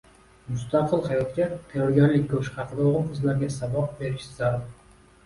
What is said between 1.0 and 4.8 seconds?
hayotga tayyorgarlik ko‘rish haqida o’g’il-qizga saboq berish zarur.